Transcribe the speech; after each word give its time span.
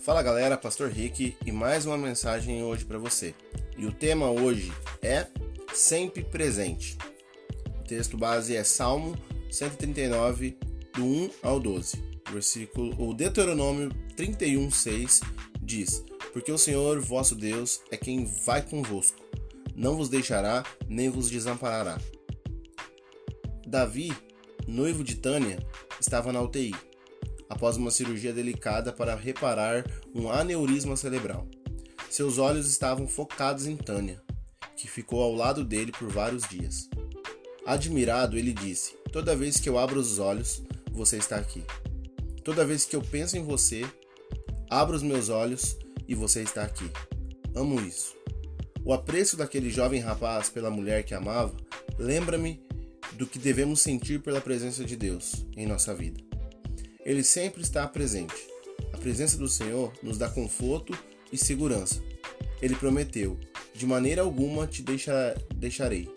Fala 0.00 0.22
galera, 0.22 0.56
Pastor 0.56 0.88
Rick 0.88 1.36
e 1.44 1.52
mais 1.52 1.84
uma 1.84 1.98
mensagem 1.98 2.62
hoje 2.62 2.86
para 2.86 2.96
você. 2.96 3.34
E 3.76 3.84
o 3.84 3.92
tema 3.92 4.30
hoje 4.30 4.72
é 5.02 5.26
sempre 5.74 6.24
presente. 6.24 6.96
O 7.78 7.84
texto 7.84 8.16
base 8.16 8.56
é 8.56 8.64
Salmo 8.64 9.14
139, 9.50 10.56
do 10.94 11.04
1 11.04 11.30
ao 11.42 11.60
12. 11.60 12.02
O 12.30 12.32
versículo, 12.32 13.10
o 13.10 13.12
Deuteronômio 13.12 13.90
31:6 14.16 15.20
diz: 15.60 16.02
Porque 16.32 16.50
o 16.50 16.56
Senhor, 16.56 16.98
vosso 16.98 17.34
Deus, 17.34 17.82
é 17.90 17.96
quem 17.98 18.24
vai 18.46 18.62
convosco, 18.62 19.22
não 19.76 19.96
vos 19.96 20.08
deixará 20.08 20.64
nem 20.88 21.10
vos 21.10 21.28
desamparará. 21.28 22.00
Davi, 23.66 24.16
noivo 24.66 25.04
de 25.04 25.16
Tânia, 25.16 25.58
estava 26.00 26.32
na 26.32 26.40
UTI 26.40 26.74
após 27.60 27.76
uma 27.76 27.90
cirurgia 27.90 28.32
delicada 28.32 28.90
para 28.90 29.14
reparar 29.14 29.84
um 30.14 30.30
aneurisma 30.30 30.96
cerebral. 30.96 31.46
Seus 32.08 32.38
olhos 32.38 32.66
estavam 32.66 33.06
focados 33.06 33.66
em 33.66 33.76
Tânia, 33.76 34.22
que 34.74 34.88
ficou 34.88 35.22
ao 35.22 35.34
lado 35.34 35.62
dele 35.62 35.92
por 35.92 36.08
vários 36.08 36.48
dias. 36.48 36.88
Admirado, 37.66 38.38
ele 38.38 38.54
disse: 38.54 38.94
Toda 39.12 39.36
vez 39.36 39.60
que 39.60 39.68
eu 39.68 39.78
abro 39.78 40.00
os 40.00 40.18
olhos, 40.18 40.62
você 40.90 41.18
está 41.18 41.36
aqui. 41.36 41.62
Toda 42.42 42.64
vez 42.64 42.86
que 42.86 42.96
eu 42.96 43.02
penso 43.02 43.36
em 43.36 43.44
você, 43.44 43.84
abro 44.70 44.96
os 44.96 45.02
meus 45.02 45.28
olhos 45.28 45.76
e 46.08 46.14
você 46.14 46.42
está 46.42 46.62
aqui. 46.62 46.90
Amo 47.54 47.78
isso. 47.82 48.16
O 48.82 48.94
apreço 48.94 49.36
daquele 49.36 49.68
jovem 49.68 50.00
rapaz 50.00 50.48
pela 50.48 50.70
mulher 50.70 51.04
que 51.04 51.12
amava 51.12 51.54
lembra-me 51.98 52.58
do 53.12 53.26
que 53.26 53.38
devemos 53.38 53.82
sentir 53.82 54.22
pela 54.22 54.40
presença 54.40 54.82
de 54.82 54.96
Deus 54.96 55.44
em 55.54 55.66
nossa 55.66 55.94
vida. 55.94 56.29
Ele 57.04 57.22
sempre 57.22 57.62
está 57.62 57.86
presente. 57.86 58.34
A 58.92 58.98
presença 58.98 59.36
do 59.36 59.48
Senhor 59.48 59.92
nos 60.02 60.18
dá 60.18 60.28
conforto 60.28 60.96
e 61.32 61.38
segurança. 61.38 62.02
Ele 62.60 62.74
prometeu: 62.74 63.38
De 63.74 63.86
maneira 63.86 64.22
alguma 64.22 64.66
te 64.66 64.82
deixar, 64.82 65.36
deixarei. 65.54 66.12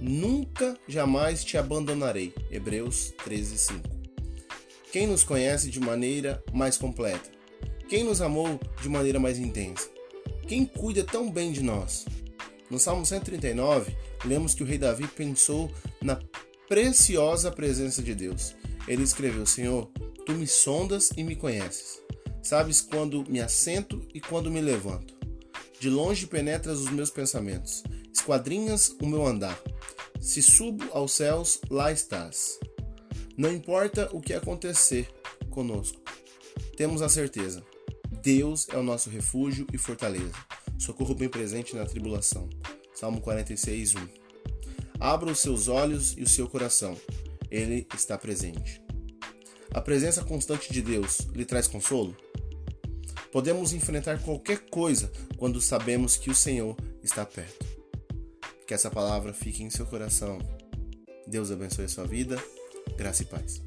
Nunca, 0.00 0.78
jamais 0.86 1.44
te 1.44 1.56
abandonarei. 1.56 2.32
Hebreus 2.50 3.12
13:5. 3.24 3.82
Quem 4.92 5.06
nos 5.06 5.22
conhece 5.22 5.70
de 5.70 5.80
maneira 5.80 6.42
mais 6.52 6.78
completa? 6.78 7.30
Quem 7.88 8.04
nos 8.04 8.22
amou 8.22 8.58
de 8.80 8.88
maneira 8.88 9.18
mais 9.18 9.38
intensa? 9.38 9.88
Quem 10.46 10.64
cuida 10.64 11.04
tão 11.04 11.30
bem 11.30 11.52
de 11.52 11.62
nós? 11.62 12.06
No 12.70 12.78
Salmo 12.78 13.04
139, 13.04 13.94
lemos 14.24 14.54
que 14.54 14.62
o 14.62 14.66
rei 14.66 14.78
Davi 14.78 15.06
pensou 15.06 15.70
na 16.00 16.18
preciosa 16.68 17.50
presença 17.50 18.02
de 18.02 18.14
Deus. 18.14 18.54
Ele 18.86 19.02
escreveu: 19.02 19.46
Senhor, 19.46 19.90
tu 20.24 20.32
me 20.32 20.46
sondas 20.46 21.10
e 21.16 21.24
me 21.24 21.34
conheces. 21.34 22.00
Sabes 22.42 22.80
quando 22.80 23.24
me 23.28 23.40
assento 23.40 24.06
e 24.14 24.20
quando 24.20 24.50
me 24.50 24.60
levanto. 24.60 25.14
De 25.80 25.88
longe 25.88 26.26
penetras 26.26 26.78
os 26.78 26.90
meus 26.90 27.10
pensamentos, 27.10 27.82
esquadrinhas 28.12 28.94
o 29.00 29.06
meu 29.06 29.26
andar. 29.26 29.60
Se 30.20 30.42
subo 30.42 30.84
aos 30.92 31.12
céus, 31.12 31.60
lá 31.70 31.92
estás. 31.92 32.58
Não 33.36 33.52
importa 33.52 34.08
o 34.12 34.20
que 34.20 34.34
acontecer 34.34 35.08
conosco, 35.50 36.00
temos 36.76 37.02
a 37.02 37.08
certeza: 37.08 37.62
Deus 38.22 38.68
é 38.70 38.76
o 38.76 38.82
nosso 38.82 39.10
refúgio 39.10 39.66
e 39.72 39.78
fortaleza, 39.78 40.32
socorro 40.78 41.14
bem 41.14 41.28
presente 41.28 41.74
na 41.76 41.84
tribulação. 41.84 42.48
Salmo 42.94 43.20
46, 43.20 43.94
1. 43.94 43.98
Abra 45.00 45.30
os 45.30 45.38
seus 45.38 45.68
olhos 45.68 46.14
e 46.16 46.22
o 46.22 46.28
seu 46.28 46.48
coração, 46.48 46.96
ele 47.50 47.86
está 47.94 48.18
presente. 48.18 48.82
A 49.72 49.80
presença 49.80 50.24
constante 50.24 50.72
de 50.72 50.82
Deus 50.82 51.20
lhe 51.32 51.44
traz 51.44 51.68
consolo? 51.68 52.16
Podemos 53.30 53.72
enfrentar 53.72 54.20
qualquer 54.22 54.58
coisa 54.70 55.12
quando 55.36 55.60
sabemos 55.60 56.16
que 56.16 56.30
o 56.30 56.34
Senhor 56.34 56.76
está 57.02 57.24
perto. 57.24 57.64
Que 58.66 58.74
essa 58.74 58.90
palavra 58.90 59.32
fique 59.32 59.62
em 59.62 59.70
seu 59.70 59.86
coração. 59.86 60.38
Deus 61.26 61.50
abençoe 61.50 61.84
a 61.84 61.88
sua 61.88 62.04
vida. 62.04 62.42
Graça 62.96 63.22
e 63.22 63.26
paz. 63.26 63.62